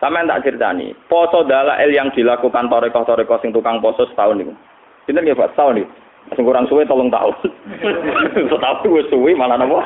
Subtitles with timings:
[0.00, 4.56] Sampeyan tak ceritani, poso dalail yang dilakukan toreko-toreko sing tukang poso setahun niku.
[5.04, 5.92] Sinten nggih Pak setahun niku?
[6.32, 7.36] Sing kurang suwe tolong tahun.
[8.52, 9.84] Setahun wis suwe malah napa?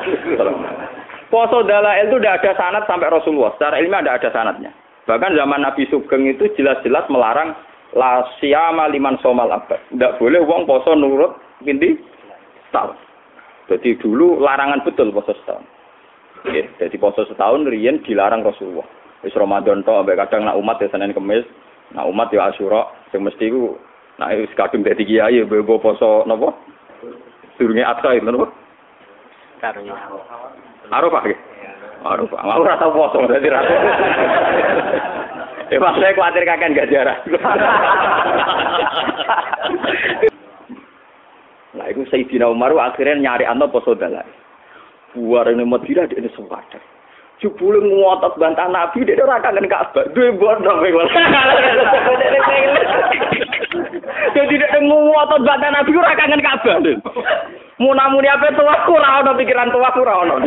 [1.27, 3.51] Poso dalail itu tidak ada sanat sampai Rasulullah.
[3.59, 4.71] Secara ilmiah tidak ada sanatnya.
[5.03, 7.51] Bahkan zaman Nabi Sugeng itu jelas-jelas melarang
[7.97, 9.79] la siyama liman somal abad.
[9.91, 11.97] Tidak boleh wong poso nurut pinti
[12.69, 12.95] setahun.
[13.67, 15.65] Jadi dulu larangan betul poso setahun.
[16.45, 18.85] Oke, jadi poso setahun riyen dilarang Rasulullah.
[19.25, 21.41] Wis Ramadan to ambek kadang nak umat ya Senin Kamis,
[21.97, 23.73] nak umat ya Asyura, sing mesti ku
[24.21, 26.53] nak wis kadung dadi kiai ya bebo poso napa?
[27.57, 28.53] Durunge Adha itu napa?
[29.57, 29.97] Karunya.
[30.93, 31.39] Arafah nggih.
[32.05, 32.37] Arafah.
[32.37, 33.65] Aku ora tau poso dadi ra.
[35.73, 37.17] Eh pas saya khawatir kakek gak jarah.
[41.75, 44.29] Nah, itu Sayyidina Umar akhirnya nyari anto poso dalai.
[45.17, 46.94] Buar ini Madinah dia ini sempadan.
[47.43, 50.07] Jebule ngotot bantah Nabi dia ora kangen Ka'bah.
[50.15, 50.87] Duwe bodoh kowe.
[54.35, 56.79] Jadi dia ngotot bantah Nabi ora kangen Ka'bah.
[57.75, 60.39] Munamuni apa tua ora ono pikiran tua ora ono.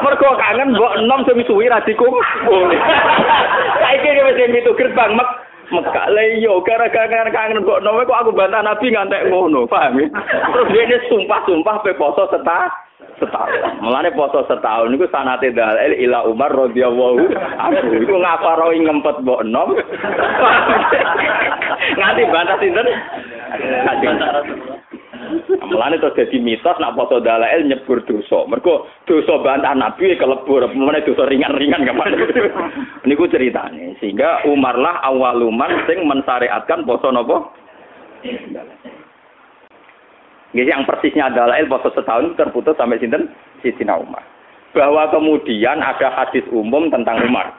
[0.00, 2.72] Mergo kangen mbok enom sing suwi ra dikumpul.
[3.84, 5.28] Saiki wis itu gerbang mek
[5.64, 10.08] Mekah lah iya gara-gara kangen mbok enom kok aku bantah Nabi ngantek ngono, paham ya?
[10.56, 12.72] Terus dia sumpah-sumpah pe poso setah
[13.18, 13.80] setahun.
[13.80, 17.88] Mulane poso setahun niku sanate dalil ila Umar radhiyallahu anhu.
[18.02, 19.74] Iku ngaparoi ngempet mbok enom.
[21.98, 22.88] Nganti bantah sinten?
[25.64, 28.44] Mulane terus dadi mitos nak poso dalail nyebur dosa.
[28.46, 32.14] Mergo dosa bantah Nabi kelebur, meneh dosa ringan-ringan kapan.
[33.08, 33.96] Niku ceritane.
[33.98, 37.50] Sehingga Umar lah awaluman sing mensyariatkan poso napa?
[40.54, 43.26] Nggih yang persisnya dalail poso setahun terputus sampai sinten?
[43.58, 44.22] Sidina Umar.
[44.70, 47.50] Bahwa kemudian ada hadis umum tentang Umar.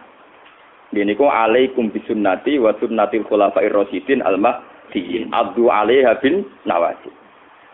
[0.96, 5.28] Gini kok alaikum bisunnati wa sunnatil khulafair rasyidin al-mahdiyyin.
[5.36, 7.12] Abdu alaiha bin nawajib.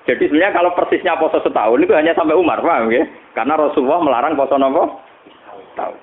[0.10, 3.06] Jadi sebenarnya kalau persisnya poso setahun itu hanya sampai Umar, paham ya?
[3.38, 5.06] Karena Rasulullah melarang poso nopo
[5.78, 6.02] tahun.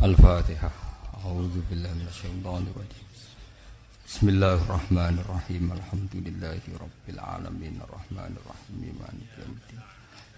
[0.00, 0.72] Al-Fatihah.
[1.24, 3.04] Minasyaitonir rajim.
[4.04, 5.72] Bismillahirrahmanirrahim.
[5.72, 9.80] Alhamdulillahi rabbil alamin arrahmanir rahim maliki yaumiddin.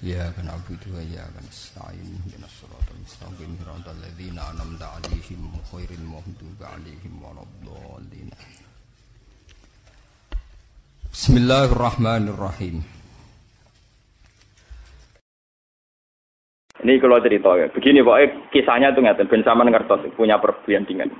[0.07, 2.15] Iyyaka na'budu wa iyyaka nasta'in.
[2.15, 3.59] Ihdinas siratal mustaqim.
[3.59, 8.31] Siratal ladzina an'amta 'alaihim ghairil maghdubi 'alaihim waladdallin.
[11.11, 12.87] Bismillahirrahmanirrahim.
[16.87, 17.67] Ini kalau cerita ya.
[17.75, 19.27] Begini pokoknya kisahnya itu ngerti.
[19.27, 21.11] Ben sama ngertos punya perbandingan.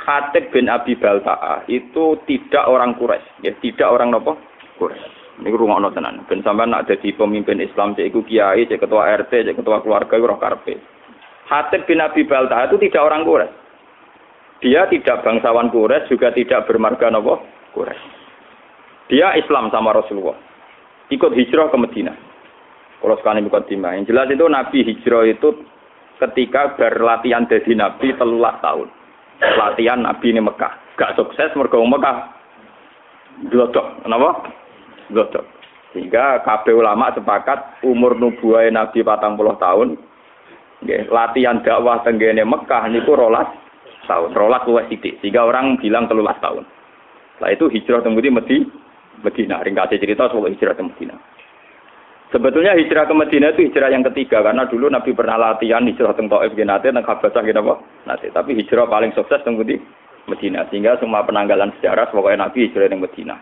[0.00, 4.40] Khatib bin Abi Balta'a itu tidak orang Quraisy, ya tidak orang nopo
[4.80, 5.44] Quraisy.
[5.44, 6.24] Ini rumah ono tenan.
[6.28, 10.40] Ben sampean nak jadi pemimpin Islam cek kiai, cek ketua RT, cek ketua keluarga roh
[10.40, 10.76] karpe.
[11.48, 13.56] Khatib bin Abi Balta'a itu tidak orang Quraisy.
[14.60, 17.44] Dia tidak bangsawan Quraisy, juga tidak bermarga nopo
[17.76, 18.08] Quraisy.
[19.12, 20.38] Dia Islam sama Rasulullah.
[21.10, 22.14] Ikut hijrah ke Medina.
[23.00, 23.96] Kalau sekali ikut timah.
[23.96, 25.48] Yang jelas itu Nabi hijrah itu
[26.20, 28.99] ketika berlatihan jadi Nabi telulah tahun.
[29.40, 31.00] Latihan Nabi ini Mekah.
[31.00, 32.28] Gak sukses mergo Mekah.
[33.48, 34.04] Glodok.
[34.04, 34.52] Kenapa?
[35.08, 35.44] Glodok.
[35.96, 39.96] Sehingga KB ulama sepakat umur nubuah Nabi patang puluh tahun.
[41.08, 43.48] Latihan dakwah tenggene Mekah niku rolas
[44.04, 44.36] tahun.
[44.36, 45.16] Rolas luwes sithik.
[45.24, 46.68] Sehingga orang bilang telulas tahun.
[47.36, 48.56] Setelah itu hijrah tembudi Medi,
[49.24, 49.64] Medina.
[49.64, 50.84] Ringkasnya cerita soal hijrah ke.
[52.30, 56.30] Sebetulnya hijrah ke Medina itu hijrah yang ketiga karena dulu Nabi pernah latihan hijrah teng
[56.30, 57.74] Taif ge nate teng Habasah ge apa?
[58.06, 58.30] Nate.
[58.30, 59.74] Tapi hijrah paling sukses teng di
[60.30, 60.62] Medina.
[60.70, 63.34] Sehingga semua penanggalan sejarah pokoknya Nabi hijrah teng Medina.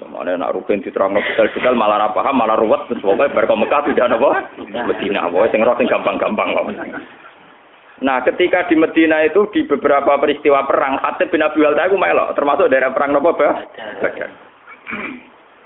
[0.00, 4.30] Semuanya nak rugen diterangno detail-detail malah paham malah ruwet terus pokoknya bar Mekah tidak apa?
[4.88, 5.28] Medina.
[5.28, 6.64] Pokoknya sing roh sing gampang-gampang kok.
[8.00, 12.32] Nah, ketika di Medina itu di beberapa peristiwa perang, Khatib bin Abi Walta itu melok,
[12.32, 13.68] termasuk daerah perang nopo Badar.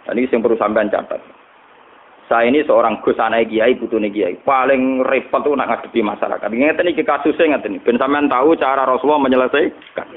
[0.02, 1.22] Nah, ini yang perlu sampean catat.
[2.24, 4.40] Saya ini seorang gus anak kiai, putune kiai.
[4.40, 6.48] Paling repot tuh nak ngadepi masyarakat.
[6.48, 7.84] Ini kasusnya ingat ini.
[7.84, 10.08] Ben sampean tahu cara Rasulullah menyelesaikan.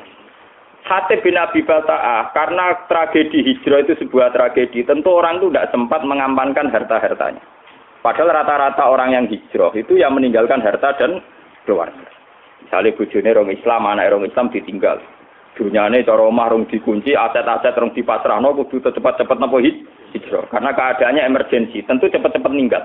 [0.88, 6.00] Hatib bin Abi Bata'ah, karena tragedi hijrah itu sebuah tragedi, tentu orang itu tidak sempat
[6.08, 7.44] mengamankan harta-hartanya.
[8.00, 11.20] Padahal rata-rata orang yang hijrah itu yang meninggalkan harta dan
[11.68, 12.08] keluarga.
[12.64, 15.04] Misalnya bujune orang Islam, anak orang Islam ditinggal.
[15.60, 19.97] Dunyane cara rong dikunci, aset-aset rong dipasrahno kudu cepat-cepat napa hijrah.
[20.52, 22.84] Karena keadaannya emergensi, tentu cepat-cepat meninggal.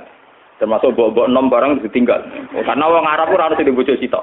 [0.62, 2.22] Termasuk bawa-bawa enam barang ditinggal.
[2.54, 4.22] Oh, karena orang Arab pun harus di bojo sitok.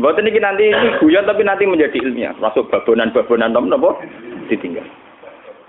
[0.00, 2.34] Buat ini nanti ini guyon tapi nanti menjadi ilmiah.
[2.42, 4.02] Masuk babonan-babonan nom napa
[4.50, 4.82] ditinggal.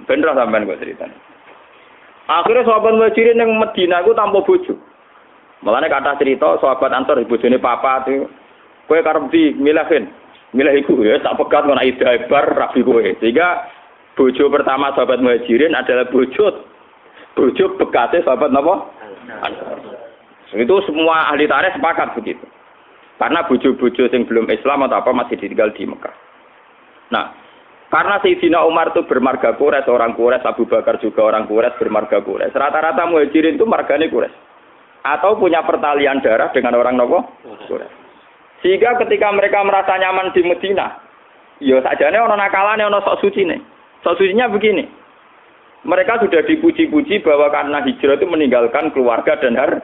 [0.10, 1.18] Bener sampean kok ceritanya.
[2.24, 4.74] Akhirnya sahabat muhajirin yang Medina itu tanpa bojo.
[5.62, 8.26] Mulane kata cerita sahabat Ansor bojone papa itu
[8.88, 10.08] kowe karep di milahin.
[10.54, 12.82] Milah iku ya tak pegat ngono ida bar rabi.
[13.18, 13.73] Sehingga
[14.14, 16.66] bojo pertama sahabat Muhajirin adalah bojo
[17.34, 18.90] bojo bekasnya sahabat napa?
[19.42, 20.04] Ansor.
[20.54, 22.46] Itu semua ahli tarikh sepakat begitu.
[23.18, 26.12] Karena bojo-bojo yang belum Islam atau apa masih ditinggal di Mekah.
[27.14, 27.32] Nah,
[27.88, 32.58] karena Sayyidina Umar itu bermarga Quraisy, orang Quraisy, Abu Bakar juga orang Quraisy, bermarga Quraisy.
[32.58, 34.38] Rata-rata muhajirin itu marganya Quraisy.
[35.08, 37.38] Atau punya pertalian darah dengan orang Nopo
[37.70, 37.96] Quraisy.
[38.66, 41.00] Sehingga ketika mereka merasa nyaman di Medina,
[41.64, 43.62] ya sajane ono nakalane ono sok suci nih.
[44.04, 44.84] Sok sucinya begini.
[45.84, 49.84] Mereka sudah dipuji-puji bahwa karena hijrah itu meninggalkan keluarga dan harta.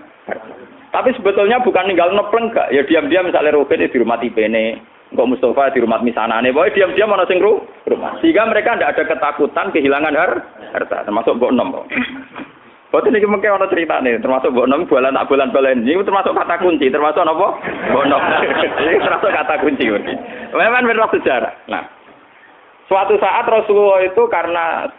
[0.89, 2.71] Tapi sebetulnya bukan ninggal nepleng gak.
[2.71, 4.79] Ya diam-diam misalnya Ruben di rumah Tibene,
[5.09, 8.13] Kok Mustafa di rumah misanane, boy diam-diam mana sing rumah.
[8.21, 10.31] Sehingga mereka tidak ada ketakutan kehilangan har
[10.69, 11.73] harta, termasuk Mbok Nom.
[12.89, 16.61] Ini mungkin ada cerita nih, termasuk Mbok Nom bulan tak bulan bulan ini termasuk kata
[16.61, 17.47] kunci, termasuk apa?
[17.89, 18.21] Mbok Nom.
[18.85, 19.85] Ini termasuk kata kunci.
[20.53, 21.53] Memang benar sejarah.
[21.69, 21.83] Nah,
[22.89, 24.89] suatu saat Rasulullah itu karena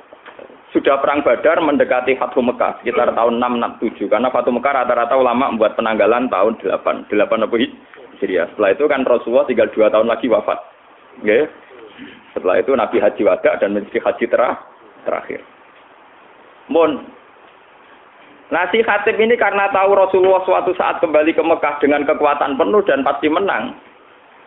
[0.70, 5.74] sudah perang Badar mendekati Fathu Mekah sekitar tahun 667 karena Fathu Mekah rata-rata ulama membuat
[5.74, 7.56] penanggalan tahun 8 8 apa
[8.20, 8.52] Hijriah.
[8.54, 10.60] Setelah itu kan Rasulullah tinggal dua tahun lagi wafat.
[11.24, 11.48] Okay?
[12.36, 14.54] Setelah itu Nabi Haji Wada dan menjadi haji terah,
[15.02, 15.40] terakhir.
[16.70, 17.02] Mon,
[18.54, 23.02] Nasi Khatib ini karena tahu Rasulullah suatu saat kembali ke Mekah dengan kekuatan penuh dan
[23.02, 23.74] pasti menang.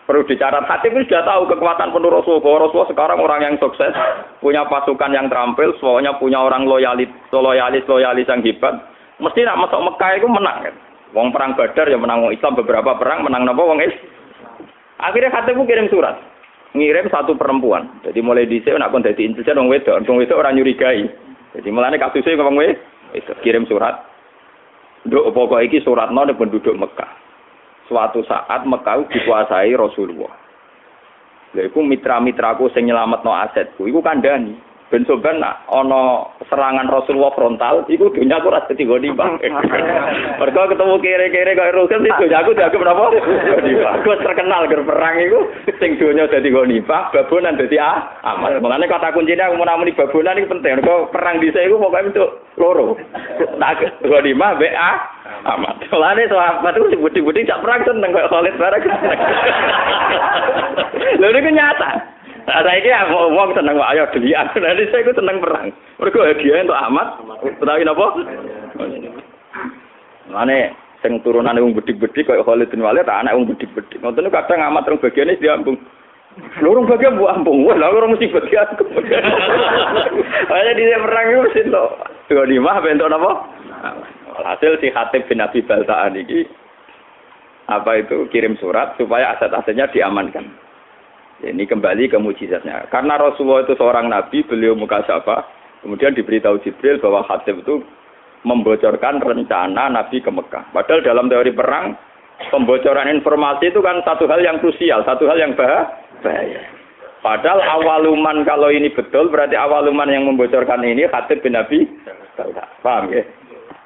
[0.04, 2.68] Perlu dicatat, Khatib ini sudah tahu kekuatan penuh Rasulullah.
[2.68, 3.96] Rasulullah sekarang orang yang sukses,
[4.44, 8.84] punya pasukan yang terampil, semuanya punya orang loyalis, loyalis, loyalis yang hebat.
[9.24, 10.58] Mesti nak masuk Mekah itu menang.
[10.68, 10.76] Kan?
[11.16, 13.96] Wong perang Badar ya menang wong Islam beberapa perang menang napa wong Is.
[15.00, 16.20] Akhirnya Khatib kirim surat.
[16.76, 17.88] Ngirim satu perempuan.
[18.04, 21.08] Jadi mulai dhisik nak kon dadi intelijen wong wedok, wong wedok ora nyurigai.
[21.56, 24.04] Jadi mulane kasusnya wong wedok kirim surat.
[25.08, 27.23] Nduk pokok iki suratno nek penduduk Mekah.
[27.94, 30.34] Suatu saat Mekah dikuasai Rasulullah.
[31.54, 34.58] Lha iku mitra-mitraku sing nyelametno asetku iku kandhani.
[34.94, 39.42] Ben soban nak ana serangan Rasulullah frontal, iku dunya aku dadi goni, Bang.
[40.38, 43.10] Mergo ketemu kere-kere kaya Rasul itu aku dianggap menapa?
[43.10, 45.50] Goni, Aku terkenal ger perang iku
[45.82, 47.10] sing dunya dadi goni, Pak.
[47.10, 48.62] Babonan dadi ah, aman.
[48.62, 50.78] Mulane kata kuncinya aku menamuni babonan iki penting.
[50.78, 52.30] Mergo perang dhisik iku pokoke untuk
[52.62, 52.94] loro.
[53.58, 55.10] Tak goni mah be ah,
[55.58, 55.90] amat.
[55.90, 58.84] Mulane sahabat itu budi-budi cak perang seneng kaya Khalid bareng.
[61.18, 62.22] Lha niku nyata.
[62.44, 64.46] Nah, saya ini wong seneng kok ayo delian.
[64.60, 65.72] Nanti saya itu seneng perang.
[66.00, 67.08] Mereka hadiah untuk amat.
[67.40, 68.08] Utawi napa?
[70.28, 74.00] Mane sing turunan wong bedik-bedik kaya Khalid bin Walid anak wong bedik-bedik.
[74.04, 75.80] Ngoten kadang amat rong bagiane diambung.
[76.66, 78.66] Lurung bagian bu ampung, wah lah orang mesti bagian.
[80.50, 81.86] Hanya di perang itu mesti to.
[82.26, 83.32] Dua lima bentuk apa?
[84.42, 86.42] Hasil si Hatib bin Abi Baltaan ini
[87.70, 90.50] apa itu kirim surat supaya aset-asetnya diamankan.
[91.44, 92.88] Ini kembali ke mujizatnya.
[92.88, 95.44] Karena Rasulullah itu seorang nabi, beliau muka siapa?
[95.84, 97.84] Kemudian diberitahu Jibril bahwa Hatib itu
[98.48, 100.72] membocorkan rencana Nabi ke Mekah.
[100.72, 102.00] Padahal dalam teori perang,
[102.48, 106.64] pembocoran informasi itu kan satu hal yang krusial, satu hal yang bahaya.
[107.24, 111.88] Padahal awaluman kalau ini betul, berarti awaluman yang membocorkan ini Hatib bin Nabi.
[112.84, 113.24] Paham ya?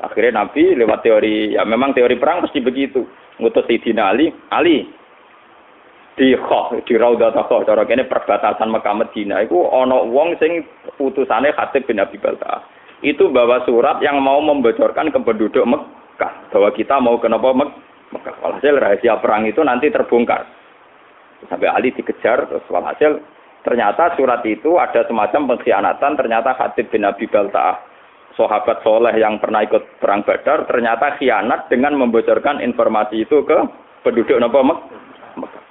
[0.01, 3.06] Akhirnya Nabi lewat teori, ya memang teori perang pasti begitu.
[3.38, 4.89] Ngutus Sayyidina Ali, Ali,
[6.18, 10.66] di Khoh, di Raudah Khoh, cara kene perbatasan Mekah Medina iku ana wong sing
[10.97, 12.66] putusane Khatib bin Abi Balta.
[13.06, 17.69] Itu bawa surat yang mau membocorkan ke penduduk Mekah bahwa kita mau ke Mekah.
[18.07, 18.36] Mekah.
[18.42, 20.47] Walhasil rahasia perang itu nanti terbongkar.
[21.45, 23.21] Sampai Ali dikejar terus walhasil
[23.62, 27.78] ternyata surat itu ada semacam pengkhianatan ternyata Khatib bin Abi Balta
[28.33, 33.57] sahabat soleh yang pernah ikut perang Badar ternyata khianat dengan membocorkan informasi itu ke
[34.02, 35.67] penduduk Mekah.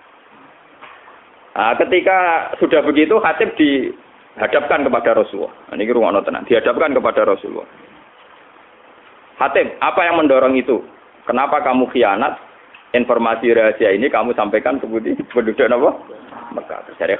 [1.57, 5.57] Nah, ketika sudah begitu Hatib dihadapkan kepada Rasulullah.
[5.73, 7.65] Nah, ini rumah tenang, dihadapkan kepada Rasulullah.
[9.41, 10.85] Hatib, apa yang mendorong itu?
[11.25, 12.37] Kenapa kamu khianat?
[12.93, 14.87] Informasi rahasia ini kamu sampaikan ke
[15.33, 15.91] penduduk apa?
[16.55, 16.81] Mekah.
[16.87, 17.17] Terus dari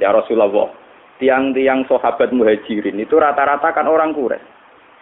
[0.00, 0.70] ya Rasulullah,
[1.18, 4.42] tiang-tiang sahabat muhajirin itu rata-rata kan orang kures.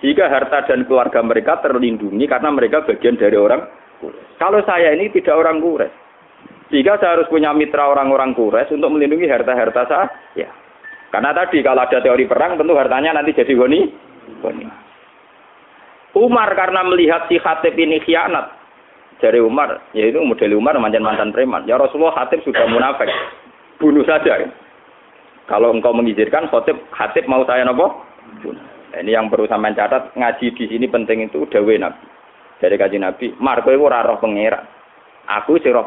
[0.03, 3.65] Jika harta dan keluarga mereka terlindungi karena mereka bagian dari orang
[4.03, 4.21] kures.
[4.37, 6.04] Kalau saya ini tidak orang kures.
[6.75, 10.11] Sehingga saya harus punya mitra orang-orang kures untuk melindungi harta-harta saya.
[10.35, 10.51] Ya.
[11.15, 13.87] Karena tadi kalau ada teori perang tentu hartanya nanti jadi goni.
[16.19, 18.51] Umar karena melihat si Khatib ini khianat
[19.23, 21.63] dari Umar, yaitu model Umar mantan mantan preman.
[21.71, 23.07] Ya Rasulullah Khatib sudah munafik,
[23.79, 24.43] bunuh saja.
[25.47, 28.03] Kalau engkau mengizinkan Khatib, Khatib mau saya nopo?
[28.43, 28.67] Bunuh.
[28.99, 32.03] Ini yang perlu sampean catat ngaji di sini penting itu dawe Nabi.
[32.59, 34.67] Dari kaji Nabi, Mar kowe ora roh pangeran.
[35.31, 35.87] Aku sing roh.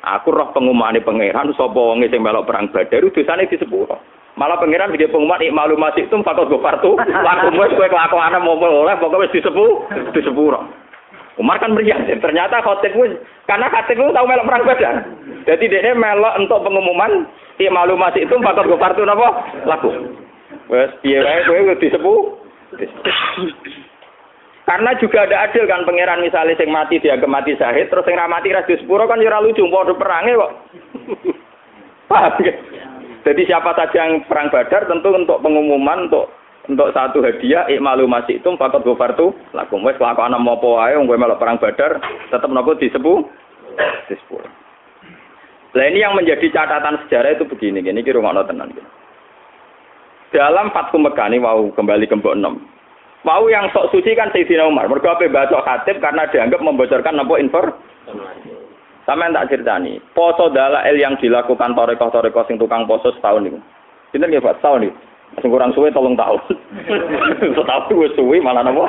[0.00, 4.00] Aku roh pengumumane pangeran sapa wonge sing melok perang Badar dosane di sepuro.
[4.40, 8.96] Malah pangeran dia pengumuman ikmalu masih itu fakot gofartu laku wis kowe kelakuan mau oleh
[8.96, 9.84] pokoknya wis disepu
[10.16, 10.64] disepuro.
[11.36, 13.12] Umar kan meriah, ternyata khotib wis
[13.44, 14.94] karena khotib itu tahu melok perang Badar.
[15.44, 17.28] Jadi dia melok untuk pengumuman
[17.60, 19.92] ikmalu masih itu fakot gofartu napa laku.
[20.72, 22.14] Wes piye wae kowe disepu.
[24.68, 28.30] Karena juga ada adil kan pangeran misalnya sing mati dia mati syahid terus sing ra
[28.30, 30.52] mati ra sepuro kan ya ora lucu padha perange kok.
[32.10, 32.54] Paham ya?
[33.20, 36.32] Jadi siapa saja yang perang Badar tentu untuk pengumuman untuk
[36.68, 41.40] untuk satu hadiah ikmalu masih itu fakot gofartu lakum wes kelakuan mau wae wong melok
[41.40, 41.98] perang Badar
[42.30, 43.26] tetap nopo disepu
[44.08, 44.38] disepu.
[45.70, 48.74] Nah ini yang menjadi catatan sejarah itu begini, gini kira ngono tenan.
[50.34, 52.34] Dalam Fatku Mekah ini mau kembali ke 6.
[53.20, 54.88] Mau yang sok suci kan Sayyidina Umar.
[54.88, 57.76] Mergo ape baca khatib karena dianggap membocorkan napa infor.
[59.04, 60.00] Sama yang tak ceritani.
[60.16, 63.60] Poso dalail yang dilakukan toreko-toreko sing tukang poso setahun ini.
[64.12, 64.92] Kita nggak Pak setahun ini.
[65.36, 66.40] Masih kurang suwe tolong tahun.
[67.60, 68.88] setahun gue suwe malah napa?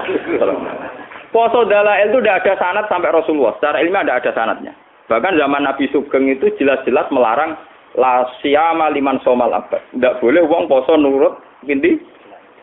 [1.36, 3.52] Poso dalail itu tidak ada sanat sampai Rasulullah.
[3.60, 4.74] Secara ilmiah tidak ada sanatnya.
[5.12, 7.60] Bahkan zaman Nabi Sugeng itu jelas-jelas melarang
[8.00, 9.84] la siyama liman somal abad.
[9.92, 11.36] Tidak boleh uang poso nurut
[11.68, 12.00] pinti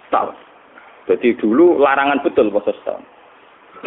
[0.09, 0.48] tahun.
[1.09, 3.01] Jadi dulu larangan betul poso setahun.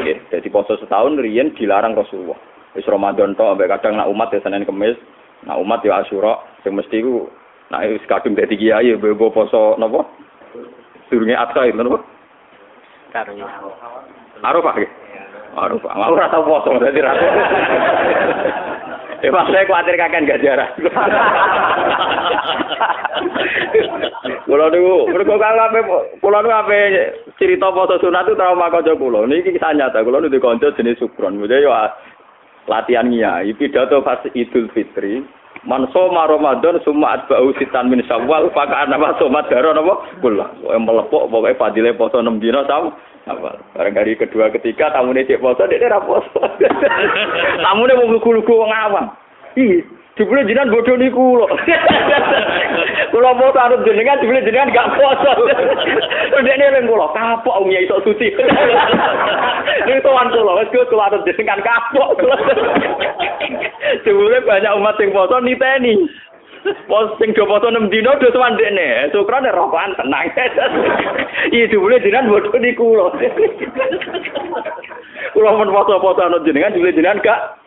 [0.02, 2.40] Ya, jadi poso setahun riyen dilarang Rasulullah.
[2.74, 4.98] Wis Ramadan to ambek kadang nak umat ya Senin Kamis,
[5.46, 7.30] nak umat ya Asyura, sing mesti ku
[7.70, 10.02] nak wis kadung dadi kiai bebo poso napa?
[11.14, 12.00] Durunge Adha itu napa?
[13.12, 13.46] Karunya.
[14.42, 14.76] Arafah.
[15.52, 15.92] Arafah.
[15.94, 17.14] Mau ora tau poso dadi ra.
[19.22, 20.70] Ya Mas saya khawatir kakek gak jarak.
[24.46, 25.80] Kulo niku mergo kalau ape
[26.20, 26.78] kulo niku ape
[27.38, 29.30] cerita poso sunat itu trauma kanca kulo.
[29.30, 30.02] Niki kisah nyata.
[30.02, 31.38] Kulo niku kanca jenis Sukron.
[31.38, 31.72] Mule yo
[32.66, 35.22] latihan ngiyai pidato pas Idul Fitri.
[35.62, 40.50] Man soma Ramadan summa atba'u sitan min Syawal faka anama soma daro napa kula.
[40.66, 42.98] Melepok pokoke fadile poso 6 dina sama
[43.30, 43.62] awal.
[43.78, 46.42] Barang hari kedua ketiga tamune cek poso dia ora poso.
[47.66, 49.14] tamune mau lugu-lugu wong awam.
[49.54, 49.86] Ih,
[50.22, 51.50] jebule jenengan bodoh niku lho.
[53.10, 55.34] Kula mau arep jenengan jebule jenengan gak poso.
[56.46, 58.30] Dekne ning kula kapok wong iso suci.
[59.90, 62.22] Niku tuan kula wis kula arep jenengan kapok.
[64.06, 65.98] Jebule banyak umat sing poso niteni.
[66.86, 69.10] Pos sing do foto 6 dino do sowan dekne.
[69.10, 70.30] Syukrane rokokan tenang.
[71.50, 73.10] Iya dibule jenengan bodoh niku lho.
[75.34, 77.58] Kula men foto-foto ana jenengan dibule jenengan gak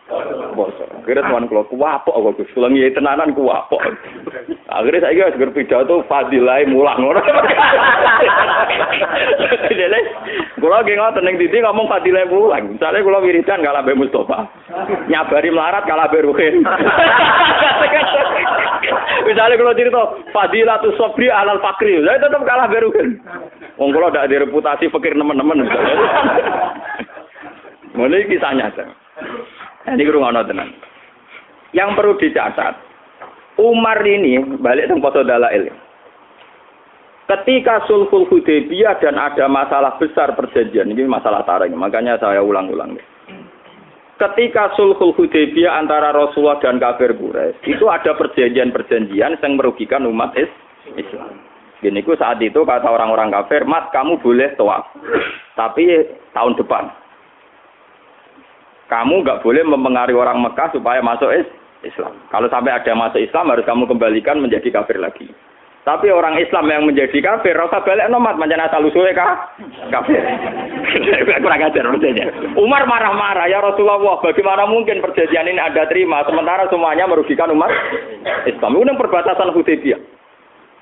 [0.53, 0.85] poso.
[1.01, 2.53] Akhirnya tuan kula kuwapok kok Gus.
[2.53, 3.81] Kula ngiyi tenanan kuwapok.
[4.69, 7.21] Akhirnya saiki wis gur pidato fadilah mulang ngono.
[9.69, 9.99] Jadi
[10.61, 12.77] kula nggih ngoten ning titi ngomong fadilah mulang.
[12.77, 14.45] Misale kula wiridan kalah Mbak Mustofa.
[15.09, 16.61] Nyabari melarat kalah Mbak Ruhin.
[19.25, 23.17] Misalnya kalau cerita fadilatus sabri alal fakri, saya tetap kalah Ruhin.
[23.75, 25.65] Wong ndak ada reputasi fakir teman-teman.
[27.95, 28.67] Mulai kisahnya.
[29.85, 30.73] Ini kurang tenan.
[31.75, 32.73] Yang perlu dicatat,
[33.61, 35.69] Umar ini balik ke foto dalail.
[37.25, 42.97] Ketika sulhul Hudaybiyah dan ada masalah besar perjanjian, ini masalah tarang, makanya saya ulang-ulang.
[44.15, 51.33] Ketika sulhul Hudaybiyah antara Rasulullah dan kafir Quraisy, itu ada perjanjian-perjanjian yang merugikan umat Islam.
[51.81, 54.89] Gini saat itu kata orang-orang kafir, mat kamu boleh tawaf,
[55.59, 57.04] tapi tahun depan.
[58.85, 61.33] Kamu nggak boleh mempengaruhi orang Mekah supaya masuk
[61.81, 62.13] Islam.
[62.29, 65.29] Kalau sampai ada masuk Islam harus kamu kembalikan menjadi kafir lagi.
[65.85, 69.53] Tapi orang Islam yang menjadi kafir, rasa balik nomat, macam asal usulnya kah?
[69.93, 70.17] Kafir.
[71.45, 72.25] Kurang ajar maksudnya.
[72.57, 77.69] Umar marah-marah, ya Rasulullah, bagaimana mungkin perjanjian ini ada terima, sementara semuanya merugikan umat
[78.49, 78.81] Islam.
[78.81, 80.01] Ini perbatasan Hudaybiyah.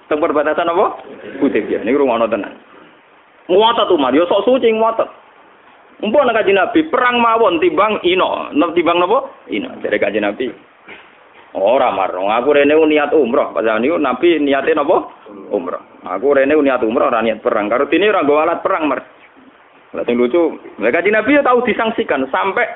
[0.07, 1.03] Teng perbatasan apa?
[1.43, 1.83] Hudaybiyah.
[1.83, 2.55] Ini rumah tenan.
[3.51, 5.22] Muatat Umar, yo sok suci muatat.
[6.03, 9.23] Mumpun kaji Nabi perang mawon timbang ino, timbang napa?
[9.47, 9.71] Ino.
[9.79, 10.51] Dari kaji Nabi.
[11.55, 13.55] Ora marung, aku rene niat umroh.
[13.55, 15.07] Pas niku Nabi niate napa?
[15.47, 16.03] Umroh.
[16.03, 17.71] Aku rene niat umroh ora niat perang.
[17.71, 18.99] Karo dene ora nggo alat perang, Mar.
[19.95, 22.67] Lah sing lucu, mereka di Nabi ya tahu disangsikan sampai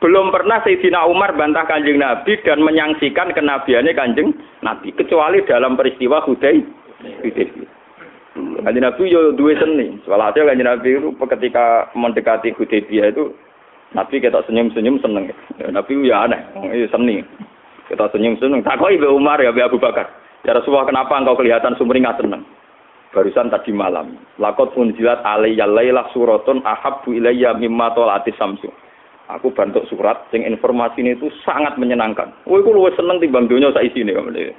[0.00, 6.24] belum pernah Sayyidina Umar bantah kanjeng Nabi dan menyangsikan kenabiannya kanjeng Nabi kecuali dalam peristiwa
[6.24, 6.64] Hudai.
[8.62, 9.98] Kanjeng Nabi yo duwe seni.
[10.06, 13.34] Walhasil kanjeng Nabi itu ketika mendekati Hudaybiyah itu
[13.92, 15.32] Nabi ketok senyum-senyum seneng.
[15.60, 16.40] Nabi ya aneh,
[16.72, 17.24] itu seni.
[17.90, 18.64] Kita senyum-senyum.
[18.64, 20.08] Tak kok Ibu Umar ya Abu Bakar.
[20.46, 22.46] Ya Rasulullah kenapa engkau kelihatan sumringah seneng?
[23.16, 24.20] barusan tadi malam.
[24.36, 28.68] Lakot unjilat alayya lailah suratun ahabbu ilayya mimma tolati samsu.
[29.32, 32.30] Aku bantuk surat sing informasi ini itu sangat menyenangkan.
[32.46, 34.54] Woi, aku luwes seneng timbang dunia isine kamu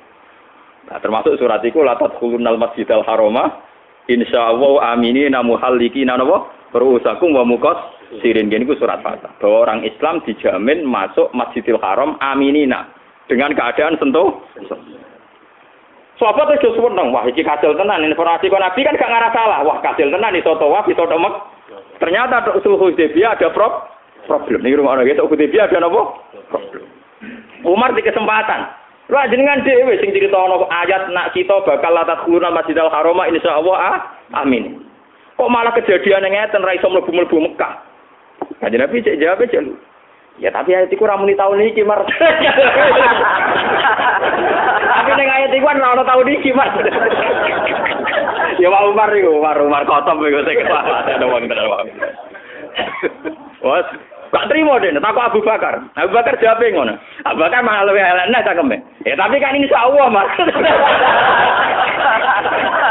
[0.88, 3.64] Nah, termasuk surat itu latat khulunal masjidal haroma
[4.08, 7.78] insya Allah amini namu haliki nanowo berusakum wa mukos
[8.24, 12.88] sirin gini surat fatah bahwa orang Islam dijamin masuk masjidil haram aminina
[13.28, 14.40] dengan keadaan sentuh
[16.18, 19.62] tuh justru nong, wah iki kasil tenan informasi kok Nabi kan gak ngarah salah.
[19.62, 21.34] Wah kasil tenan iso tawaf iso mek.
[22.02, 23.86] Ternyata usul Hudaybiyah ada prob
[24.26, 24.66] problem.
[24.66, 26.26] Ning rumah orang gitu Hudaybiyah ada nopo?
[26.50, 26.90] Problem.
[27.70, 28.66] Umar di kesempatan.
[29.08, 33.98] Lah jenengan dhewe sing critono ayat nak kita bakal latat khuluna Masjidil Haram insyaallah ah,
[34.44, 34.84] amin.
[35.40, 37.74] Kok malah kejadian yang ngeten ra iso mlebu-mlebu Mekah.
[38.58, 39.78] Kanjeng Nabi cek jawab aja lu.
[40.38, 42.06] Ya tapi ayat iku ra muni tahun iki, Mar.
[44.98, 46.70] tapi ning ayat iku kan ora ono tahun iki, Mar.
[48.62, 51.88] ya Pak Umar iku, Umar Umar kotom iku sing ada wong tenan.
[53.66, 53.88] Wes,
[54.28, 55.80] Gak terima deh, takut Abu Bakar.
[55.96, 57.00] Abu Bakar jawab ngono.
[57.24, 58.78] Abu Bakar malah lebih elek nah cakeme.
[59.08, 60.28] Ya tapi kan ini Allah, Mas.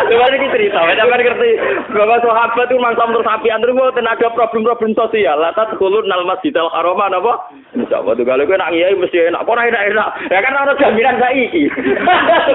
[0.07, 1.51] Coba iki cerita, sampeyan ngerti
[1.91, 5.41] bahwa sahabat itu mangsa terus api antar gua tenaga problem-problem sosial.
[5.41, 7.33] Lata sekulur nal masjidil haram apa?
[7.75, 9.43] Insyaallah tuh kalau gue nak ngiyai mesti enak.
[9.43, 10.09] Kok enak enak?
[10.31, 11.65] Ya kan ana jaminan saiki.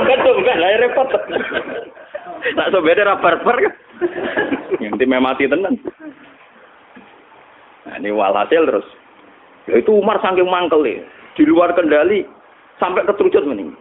[0.06, 1.08] Betul kan, lah repot.
[2.56, 3.74] Tak sobede ra barbar kan.
[4.80, 5.76] Yang tim mati tenan.
[8.02, 8.88] Ini walhasil terus.
[9.70, 11.06] Ya itu Umar saking mangkel ya.
[11.38, 12.26] Di luar kendali
[12.82, 13.78] sampai keterucut meninggal.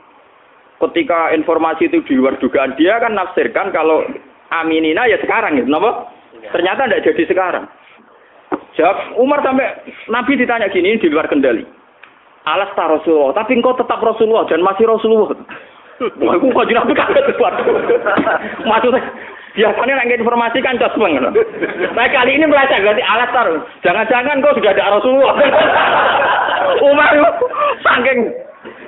[0.81, 4.05] Ketika informasi itu di luar dugaan dia kan nafsirkan kalau
[4.53, 6.09] Aminina ya sekarang ya, kenapa?
[6.53, 7.65] Ternyata tidak jadi sekarang.
[8.75, 9.67] Jawab Umar sampai
[10.09, 11.63] Nabi ditanya gini di luar kendali.
[12.49, 15.37] Alas tak Rasulullah, tapi engkau tetap Rasulullah dan masih Rasulullah.
[16.25, 17.37] Wah, aku kok Nabi kaget
[18.71, 19.03] Maksudnya
[19.51, 21.27] Biasanya nggak informasi kan cos banget.
[21.91, 23.61] Nah kali ini meleset berarti alat taruh.
[23.83, 25.35] Jangan-jangan kok sudah ada Rasulullah.
[26.87, 27.13] Umar
[27.83, 28.19] saking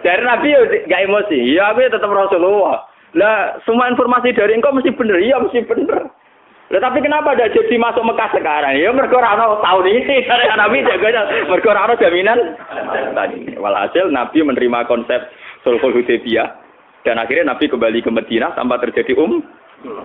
[0.07, 0.49] dari Nabi
[0.87, 1.39] gak emosi.
[1.59, 2.87] Ya tapi tetap Rasulullah.
[3.19, 5.19] Lah semua informasi dari engkau mesti bener.
[5.19, 6.09] Iya mesti bener.
[6.73, 8.79] Lah tapi kenapa ada jadi masuk Mekah sekarang?
[8.79, 12.39] Ya mergo ora tahun ini dari Nabi jaga mergo ora jaminan.
[13.13, 15.21] Tadi walhasil Nabi menerima konsep
[15.67, 16.49] Sulhul Hudaybiyah
[17.03, 19.43] dan akhirnya Nabi kembali ke Madinah tanpa terjadi um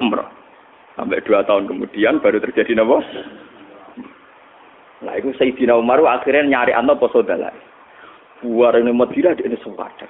[0.02, 0.28] umroh.
[0.98, 3.06] Sampai dua tahun kemudian baru terjadi nopo.
[5.06, 7.54] Nah itu Sayyidina Umar akhirnya nyari anak poso dalai.
[8.42, 10.10] Buar ini Madinah di ini sewajar.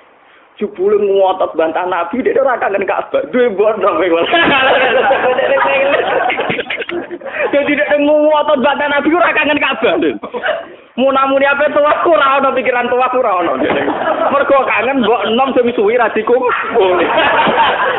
[0.56, 3.19] Jebule ngotot bantah Nabi dia ora kangen Ka'bah.
[3.36, 4.21] Duwe bodoh kowe.
[7.52, 10.00] Jadi dia ngotot bantah Nabi ora kangen Ka'bah.
[10.97, 13.60] Munamuni apa tua aku ora ono pikiran tua aku ora ono.
[14.34, 16.95] Mergo kangen mbok enom sing suwi ra dikumpul.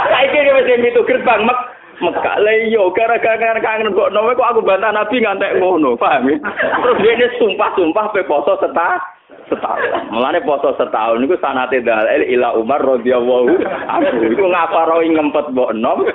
[0.08, 1.58] Saiki wis itu gerbang mek
[1.98, 6.38] Mekah lah iya gara-gara kangen kok nopo kok aku bantah Nabi ngantek ngono, paham ya?
[6.78, 9.02] Terus dia sumpah-sumpah pe poso setah
[9.50, 10.12] setahun.
[10.14, 13.50] Mulane poso setahun niku sanate dalil ila Umar radhiyallahu
[13.90, 14.30] anhu.
[14.30, 16.06] Iku ngaparo ngempet mbok enom.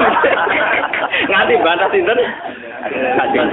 [1.30, 2.20] Nganti bantah sinten?
[3.16, 3.48] Kanjeng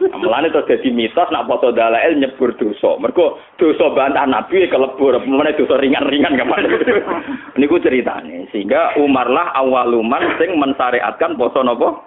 [0.00, 2.96] Mulane terus dadi mitos nak foto dalail nyebur dosa.
[2.96, 6.64] Mergo dosa bantah Nabi kelebur, meneh dosa ringan-ringan kapan.
[7.60, 8.48] Niku ceritane.
[8.48, 12.00] Sehingga Umar lah awaluman sing mensyariatkan poso napa?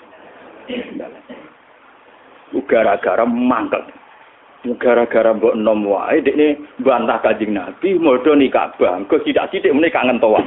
[2.65, 3.85] Gara-gara mangkel.
[4.81, 9.05] Gara-gara mbok enom wae dekne bantah Kanjeng Nabi modho nikah bang.
[9.05, 10.41] Kok tidak sithik meneh kangen toa.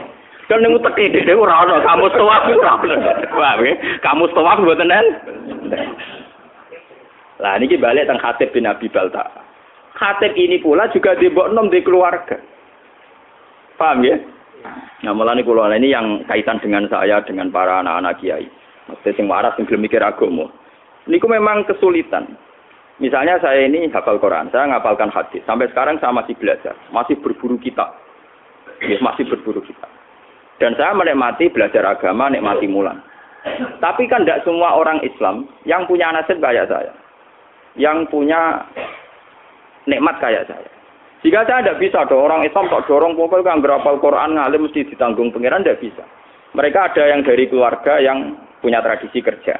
[0.51, 3.71] Kan ning uteke dhewe ora ana kamu toa ora.
[4.03, 5.07] Kamu toa mboten en.
[7.37, 9.29] Lah ini balik tentang Khatib bin Abi Balta.
[9.96, 12.40] Khatib ini pula juga di nom di keluarga.
[13.77, 14.16] Paham ya?
[15.05, 18.49] Nah, malah ini kula ini yang kaitan dengan saya dengan para anak-anak kiai.
[18.88, 20.49] Maksudnya sing waras sing belum mikir agama.
[21.05, 22.25] Niku memang kesulitan.
[22.96, 25.44] Misalnya saya ini hafal Quran, saya ngapalkan hadis.
[25.44, 27.85] Sampai sekarang saya masih belajar, masih berburu kita.
[29.05, 29.85] Masih berburu kita.
[30.57, 33.05] Dan saya menikmati belajar agama, nikmati mulan.
[33.85, 36.90] Tapi kan tidak semua orang Islam yang punya nasib kayak saya
[37.77, 38.65] yang punya
[39.87, 40.69] nikmat kayak saya.
[41.25, 44.85] Jika saya tidak bisa, ada orang Islam tak dorong pokoknya kan berapal Quran ngalim mesti
[44.87, 46.05] ditanggung pangeran tidak bisa.
[46.53, 49.57] Mereka ada yang dari keluarga yang punya tradisi kerja.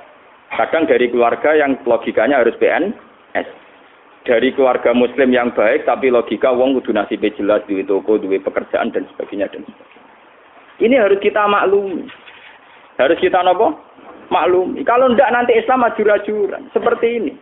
[0.52, 3.48] Kadang dari keluarga yang logikanya harus PNS.
[4.26, 8.90] Dari keluarga muslim yang baik tapi logika wong kudu nasib jelas di toko, duit pekerjaan
[8.90, 10.02] dan sebagainya dan sebagainya.
[10.83, 12.05] Ini harus kita maklumi.
[12.98, 13.74] Harus kita nopo?
[14.29, 14.83] Maklumi.
[14.83, 17.33] Kalau tidak nanti Islam ajur-ajuran seperti ini.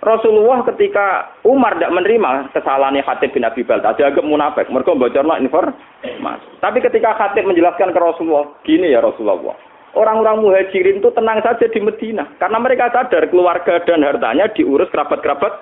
[0.00, 4.72] Rasulullah ketika Umar tidak menerima kesalahannya Khatib bin Abi Balta, dia agak munafik.
[4.72, 6.48] Mereka bocorlah informasi.
[6.64, 9.60] Tapi ketika Khatib menjelaskan ke Rasulullah, gini ya Rasulullah,
[9.92, 15.52] orang-orang muhajirin itu tenang saja di Medina karena mereka sadar keluarga dan hartanya diurus kerabat-kerabat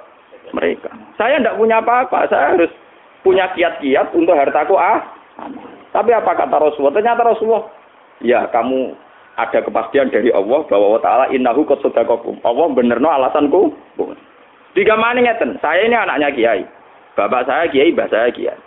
[0.55, 0.95] mereka.
[1.19, 2.71] Saya tidak punya apa-apa, saya harus
[3.27, 5.03] punya kiat-kiat untuk hartaku ah.
[5.91, 6.95] Tapi apa kata Rasulullah?
[6.95, 7.65] Ternyata Rasulullah,
[8.23, 8.95] ya kamu
[9.39, 13.75] ada kepastian dari Allah bahwa Allah Ta'ala innahu qad Allah benerno alasanku.
[14.77, 16.63] Digamani ngeten, saya ini anaknya kiai.
[17.17, 18.59] Bapak saya kiai, mbah saya kiai.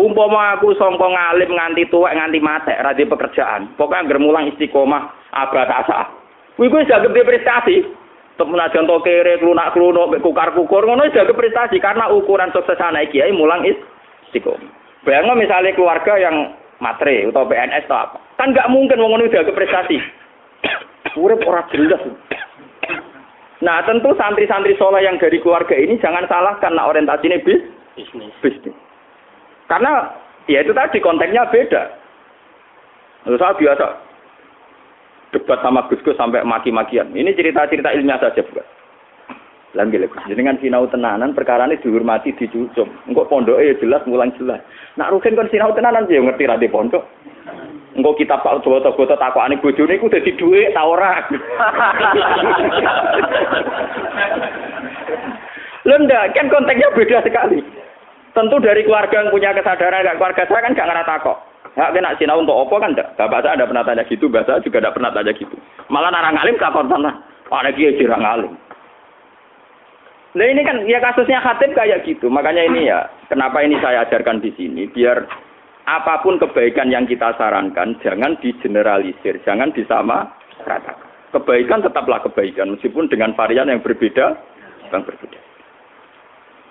[0.00, 3.76] Umpama aku sangka ngalim nganti tuwek nganti mati ra pekerjaan.
[3.76, 6.08] Pokoknya anggere mulang istiqomah abad asa.
[6.56, 7.84] Kuwi kuwi dianggap prestasi.
[8.40, 13.60] Temen aja to kere klunak-klunuk kukar-kukur ngono dianggap prestasi karena ukuran sukses anak kiai mulang
[13.66, 14.72] istiqomah.
[15.04, 18.18] Bayangno misalnya keluarga yang matre atau PNS atau apa.
[18.40, 20.00] Kan nggak mungkin wong ngono dianggap prestasi.
[21.20, 22.00] Urip ora jelas.
[23.60, 27.60] Nah, tentu santri-santri soleh yang dari keluarga ini jangan salah karena orientasinya bis,
[27.92, 28.32] bisnis.
[28.40, 28.76] bisnis.
[29.68, 30.08] Karena
[30.48, 31.82] ya itu tadi konteksnya beda.
[33.28, 33.86] Lalu saya biasa
[35.36, 37.12] debat sama Gus Gus sampai maki-makian.
[37.12, 38.64] Ini cerita-cerita ilmiah saja bukan.
[39.76, 42.88] Lan Gus, dengan sinau tenanan perkara ini dihormati dicucuk.
[43.06, 44.58] Engkau pondok ya jelas mulang jelas.
[44.96, 47.06] Nak rugen kon sinau tenanan sih ngerti rade pondok.
[48.00, 51.20] Engkau kita Pak Jowo-Jowo takokane bojone iku dadi dhuwit ta ora.
[55.84, 57.60] Lenda kan konteksnya beda sekali.
[58.32, 61.38] Tentu dari keluarga yang punya kesadaran, gak keluarga saya kan gak ngerasa kok.
[61.76, 63.12] Ya, kena sinau untuk opo kan enggak.
[63.20, 65.54] Bapak saya ada pernah tanya gitu, bahasa juga ada pernah tanya gitu.
[65.92, 67.20] Malah narang alim takut sana.
[67.52, 68.54] Ada dia jirang alim.
[70.30, 72.30] Nah ini kan ya kasusnya khatib kayak gitu.
[72.30, 75.26] Makanya ini ya, kenapa ini saya ajarkan di sini biar
[75.90, 80.30] apa pun kebaikan yang kita sarankan jangan digeneralisir, jangan disama
[80.62, 81.10] ratakan.
[81.34, 84.38] Kebaikan tetaplah kebaikan meskipun dengan varian yang berbeda,
[84.90, 85.38] yang berbeda.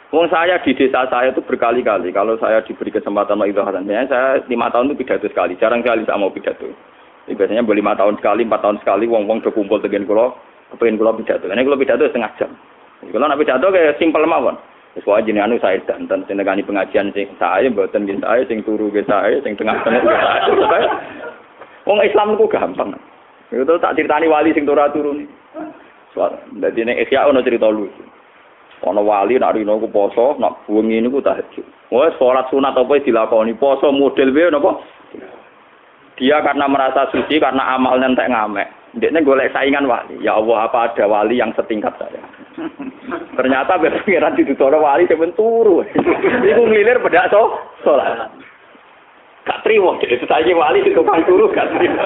[0.09, 4.27] Wong saya di desa saya itu berkali-kali kalau saya diberi kesempatan mau itu biasanya saya
[4.49, 6.65] lima tahun itu pidato sekali, jarang sekali saya mau pidato.
[7.29, 10.33] Jadi biasanya boleh lima tahun sekali, empat tahun sekali, wong wong kumpul dengan kulo,
[10.73, 11.45] kepengen kulo pidato.
[11.45, 12.51] Ini kulo pidato setengah jam.
[13.05, 14.57] Kalau nak pidato kayak simpel mawon.
[14.97, 18.89] Sesuai jenis anu saya dan dan senegani pengajian sing saya, buatan gini saya, sing turu
[18.89, 20.87] gini saya, sing tengah-tengah gini saya.
[21.85, 22.97] Wong Islam itu gampang.
[23.53, 25.29] Itu tak ceritani wali sing turu turun.
[26.17, 28.01] Soal, jadi nek ikhya ono cerita lucu.
[28.81, 31.65] Ono wali nak rino ku poso, nak bengi niku tahajud.
[31.93, 34.71] Wes salat sunat apa dilakoni poso model wae napa?
[36.17, 38.78] Dia karena merasa suci karena amalnya entek ngamek.
[38.97, 40.17] Dia golek saingan wali.
[40.25, 42.23] Ya Allah, apa ada wali yang setingkat saya?
[43.37, 45.85] Ternyata pengiran dituturo wali semen turu.
[46.49, 47.53] Iku ngilir bedak so
[47.85, 48.33] salat.
[49.45, 52.05] Gak terima, jadi saya wali itu tukang turu gak terima.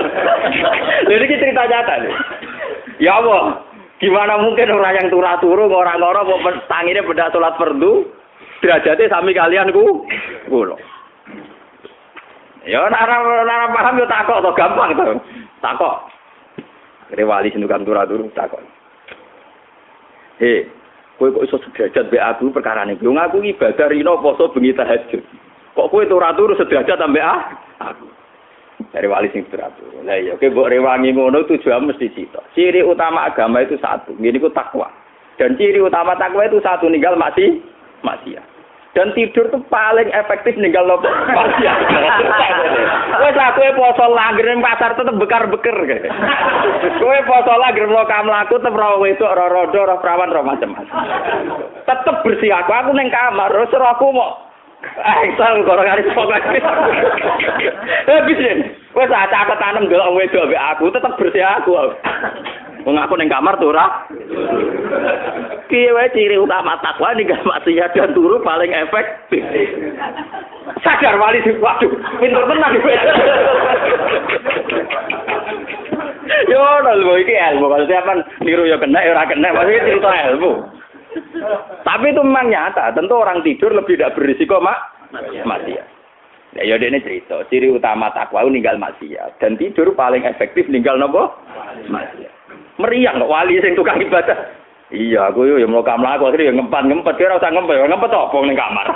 [1.11, 2.15] Jadi ini cerita nyata nih.
[3.03, 3.59] Ya Allah,
[3.99, 6.39] gimana mungkin orang yang turah turu orang-orang mau
[6.71, 8.07] tanginya bedak sholat perdu,
[8.63, 10.07] derajatnya sami kalian ku,
[10.47, 10.79] kulo.
[12.63, 15.03] Ya, nara nara paham yo takok to gampang to.
[15.59, 15.95] Takok.
[17.13, 18.57] Akhirnya wali sing turah turu takok.
[20.41, 20.65] He,
[21.21, 22.97] kowe kok iso sederajat be aku perkara ini.
[22.97, 25.21] Yo ngaku ibadah rino poso bengi tahajud.
[25.77, 27.53] Kok kowe ora turu sederajat sampe ah
[27.85, 28.09] aku.
[28.89, 29.93] Dari wali sing teratur.
[30.01, 32.41] Lah iya, kowe mbok rewangi ngono tujuan mesti cita.
[32.57, 34.17] Ciri utama agama itu satu.
[34.17, 34.89] Ini ku takwa.
[35.37, 37.61] Dan ciri utama takwa itu satu ninggal masih
[38.01, 38.52] maksiat.
[38.93, 41.09] Dan tidur tuh paling efektif ninggal nopo.
[43.25, 45.77] Wes aku poso langgar ning pasar tetep bekar-beker.
[47.01, 51.09] Kowe poso langgar mloka mlaku tetep ora wedok, ora rodo, ora prawan, ora macam-macam.
[51.89, 54.53] Tetep bersih aku, aku ning kamar, terus aku mau
[54.83, 56.59] Eksal karo kali pokoknya.
[58.03, 58.51] Eh bisa.
[58.93, 61.95] Wes catet tanem delok wedok aku tetep bersih aku.
[62.83, 64.07] Wong aku ning kamar tuh ora.
[65.71, 69.43] Piye wae ciri utama takwa ning maksiat dan turu paling efektif.
[70.83, 72.93] Sadar wali sing waduh, pinter tenan iki.
[76.51, 78.11] Yo lho iki ilmu kalau siapa
[78.43, 80.51] niru ya kena ora kena maksudnya cerita ilmu.
[81.85, 84.81] Tapi itu memang nyata, tentu orang tidur lebih tidak berisiko mak
[85.45, 85.87] maksiat.
[86.53, 91.31] Ya ya ini cerita, ciri utama takwa ninggal maksiat dan tidur paling efektif ninggal nopo
[91.87, 92.32] maksiat.
[92.81, 94.37] Meriang kok wali sing tukang ibadah.
[94.93, 98.57] Iya, aku yo mau kamar aku akhirnya ngempat ngempet kira usah ngempet, ngempet apa ning
[98.57, 98.87] kamar.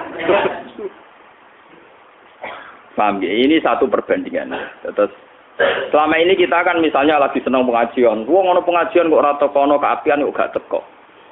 [2.97, 3.29] Paham ya?
[3.29, 4.53] Ini satu perbandingan.
[4.81, 5.13] Terus
[5.89, 8.25] selama ini kita kan misalnya lagi senang pengajian.
[8.29, 10.81] Wong ngono pengajian kok ora kono keapian kok gak teko.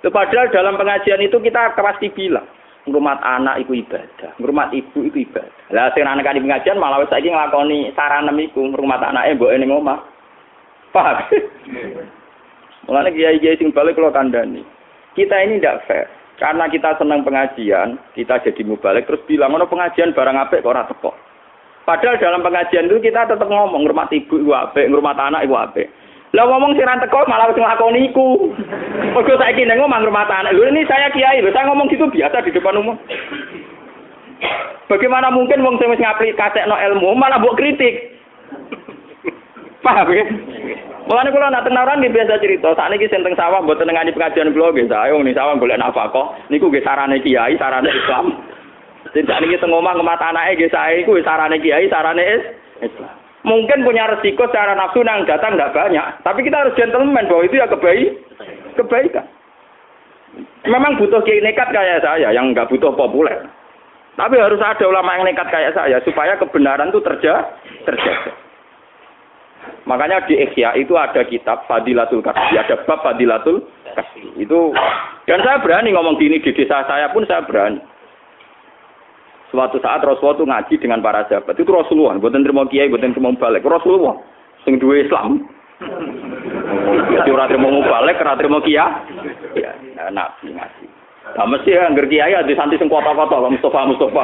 [0.06, 2.46] Padahal dalam pengajian itu kita pasti bilang,
[2.86, 5.74] ngrumat anak iku ibadah, ngrumat ibu iku ibadah.
[5.74, 9.74] Lah sing anak di pengajian malah wis saiki nglakoni saranem iku ngrumat anake mbok ning
[9.74, 9.98] omah.
[10.94, 11.18] Paham?
[12.86, 14.62] Mulane kiai-kiai sing balik kula kandhani.
[15.18, 16.06] Kita ini tidak fair.
[16.36, 20.84] Karena kita senang pengajian, kita jadi mubalik terus bilang ono pengajian barang apik kok ora
[20.84, 21.16] teko.
[21.88, 25.88] Padahal dalam pengajian itu kita tetap ngomong ngurmat ibu iku apik, ngurmat anak iku apik.
[26.36, 28.52] Lah ngomong sing teko malah wis nglakoni iku.
[29.16, 30.52] Mergo saiki ning ngomong ngurmat anak.
[30.52, 33.00] Lho ini saya kiai, lho saya ngomong gitu biasa di depan umum.
[34.92, 38.20] Bagaimana mungkin wong sing wis ngaplikasekno ilmu malah mbok kritik?
[39.80, 40.26] Paham ya?
[41.06, 44.74] Mulane kula nak tenaran nggih biasa cerita, sakniki sing teng sawah mboten ngani pengajian kula
[44.74, 46.34] nggih saya wong ning sawah golek nafkah.
[46.50, 48.42] Niku nggih sarane kiai, sarane Islam.
[49.14, 52.26] Tidak niki teng omah ngemat anake nggih sae iku sarane kiai, sarane
[52.82, 53.14] Islam.
[53.46, 57.62] Mungkin punya resiko secara nafsu nang datang tidak banyak, tapi kita harus gentleman bahwa itu
[57.62, 58.18] ya kebaik,
[58.74, 59.26] kebaikan.
[60.66, 63.46] Memang butuh kiai nekat kayak saya yang nggak butuh populer.
[64.18, 67.54] Tapi harus ada ulama yang nekat kayak saya supaya kebenaran itu terjaga.
[67.86, 68.45] terjaga.
[69.86, 73.62] Makanya di Ikhya itu ada kitab Fadilatul Kasbi, ada bab Fadilatul
[73.94, 74.34] Kasbi.
[74.42, 74.74] Itu
[75.30, 77.78] dan saya berani ngomong gini di desa saya pun saya berani.
[79.54, 81.56] Suatu saat Rasulullah itu ngaji dengan para sahabat.
[81.56, 83.64] Itu Rasulullah, buatan terima kiai, buatan terima balik.
[83.64, 84.18] Rasulullah,
[84.66, 85.46] sing dua Islam.
[87.14, 88.90] Jadi orang terima balik, orang terima kiai.
[89.56, 89.72] Ya,
[90.12, 90.86] nabi ngaji.
[91.26, 94.24] Nah, mesti ya, ngerti kiai ada santri sing kota-kota, Mustafa Mustafa.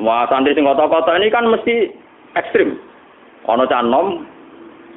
[0.00, 1.88] Wah, santri sing kota-kota ini kan mesti
[2.36, 2.76] ekstrim.
[3.48, 4.28] Ono canom,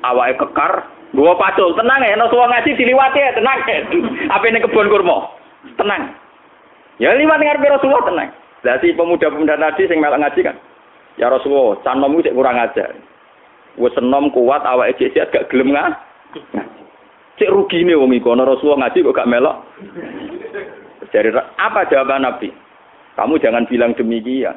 [0.02, 3.78] awake kekar, gua pacul, tenang ya, no ngaji diliwati ya, tenang ya.
[4.36, 5.32] Apa ini kebun kurma?
[5.78, 6.18] Tenang.
[7.02, 8.30] Ya liwat ngarepe Rasulullah tenang.
[8.62, 10.58] Si pemuda-pemuda tadi sing melok ngaji kan.
[11.18, 12.94] Ya Rasulullah, canommu sik kurang ajar.
[13.80, 15.98] Wis enom kuat awake cek gak gelem ngaji.
[17.42, 19.58] Cek rugine wong iku ana Rasulullah ngaji kok gak melok.
[21.10, 22.54] Jadi apa jawaban Nabi?
[23.18, 24.56] Kamu jangan bilang demikian.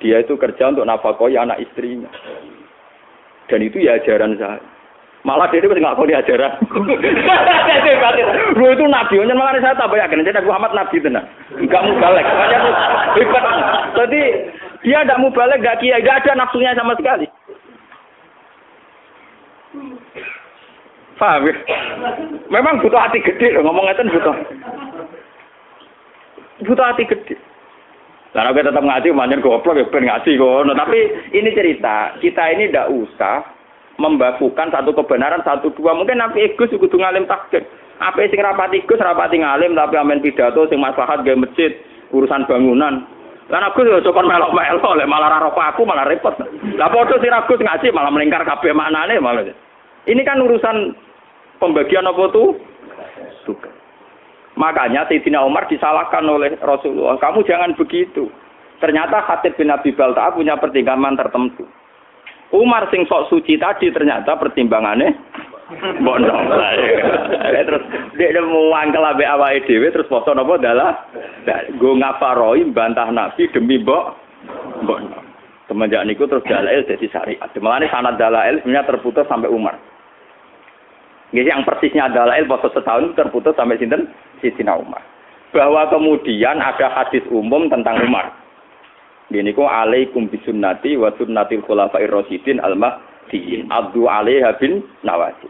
[0.00, 2.08] Dia itu kerja untuk nafkahi anak istrinya.
[3.52, 4.62] Dan itu ya ajaran saya.
[5.20, 6.52] Malah dia itu nggak mau diajaran.
[8.56, 10.24] Lu itu nabi, hanya malah saya tambah yakin.
[10.24, 11.28] Jadi Muhammad nabi tenang.
[11.60, 12.24] Enggak mau balik.
[14.00, 14.22] Jadi
[14.80, 17.28] dia tidak mau balik, gak kiai, gak ada nafsunya sama sekali.
[21.20, 21.54] Paham ya?
[22.48, 24.36] Memang butuh hati gede loh, ngomong itu butuh.
[26.64, 27.36] Butuh hati gede.
[28.32, 30.64] Karena kita tetap ngaji, manjan goblok ya ngaji kok.
[30.64, 30.98] Tapi
[31.36, 33.44] ini cerita, kita ini tidak usah
[34.00, 35.92] membakukan satu kebenaran satu dua.
[35.92, 37.68] Mungkin nanti egus kudu ngalim takdir
[38.00, 41.76] apa sing rapati gus rapati ngalim tapi amen pidato sing maslahat gawe masjid
[42.16, 43.04] urusan bangunan.
[43.52, 46.32] Lan aku yo coba melok melok lek malah raro aku malah repot.
[46.80, 49.44] Lah padha sing aku ngaji malah melingkar kabeh maknane malah.
[50.08, 50.96] Ini kan urusan
[51.60, 52.56] pembagian apa tuh
[54.56, 57.20] makanya Sayyidina Umar disalahkan oleh Rasulullah.
[57.20, 58.32] Kamu jangan begitu.
[58.80, 61.68] Ternyata Khatib bin Abi Balta punya pertimbangan tertentu
[62.50, 65.14] Umar sing sok suci tadi ternyata pertimbangannya
[66.02, 66.34] bondo.
[67.54, 67.82] terus
[68.18, 69.22] dia mau angkel abe
[69.70, 71.06] dhewe terus foto nopo adalah
[71.78, 74.04] go ngaparoi bantah Nabi demi mbok
[74.82, 75.20] bondo.
[75.70, 77.46] Semenjak niku terus dalail jadi syariat.
[77.62, 79.78] Mulane sanad dalail sebenarnya terputus sampai Umar.
[81.30, 84.10] Jadi yang persisnya dalail foto setahun terputus sampai sinten
[84.42, 84.98] Sidina Umar.
[85.54, 88.34] Bahwa kemudian ada hadis umum tentang Umar.
[89.30, 93.70] Ini kok alaikum bisunnati wa sunnatil khulafair rasyidin al mahdiin.
[93.70, 95.46] Abdu alaiha bin nawasi.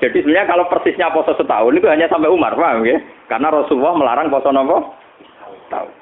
[0.00, 2.98] Jadi sebenarnya kalau persisnya poso setahun itu hanya sampai Umar, paham ya?
[3.30, 4.96] Karena Rasulullah melarang poso nopo
[5.70, 6.01] tahun.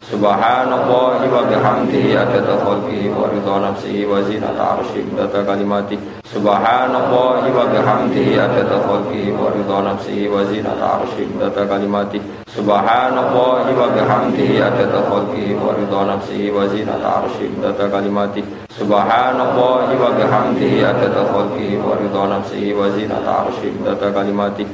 [0.00, 6.00] Subhanallah wa bihamdihi adada khalqi wa ridha nafsihi wa zinata arshih data kalimati.
[6.24, 12.16] Subhanallah wa bihamdihi adada khalqi wa ridha nafsihi wa zinata arshih data kalimati.
[12.48, 18.40] Subhanallah wa bihamdihi adada khalqi wa ridha nafsihi wa zinata arshih data kalimati.
[18.72, 24.64] Subhanallah wa bihamdihi adada khalqi wa ridha nafsihi wa zinata arshih data kalimati